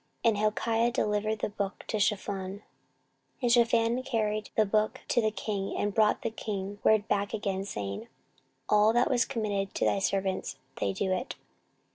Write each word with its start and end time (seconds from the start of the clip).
And 0.23 0.35
Hilkiah 0.35 0.89
delivered 0.89 1.41
the 1.41 1.49
book 1.49 1.83
to 1.89 1.99
Shaphan. 1.99 2.63
14:034:016 3.43 3.43
And 3.43 3.51
Shaphan 3.51 4.01
carried 4.01 4.49
the 4.57 4.65
book 4.65 5.01
to 5.09 5.21
the 5.21 5.29
king, 5.29 5.77
and 5.77 5.93
brought 5.93 6.23
the 6.23 6.31
king 6.31 6.79
word 6.83 7.07
back 7.07 7.35
again, 7.35 7.65
saying, 7.65 8.07
All 8.67 8.93
that 8.93 9.11
was 9.11 9.25
committed 9.25 9.75
to 9.75 9.85
thy 9.85 9.99
servants, 9.99 10.57
they 10.77 10.91
do 10.91 11.11
it. 11.13 11.35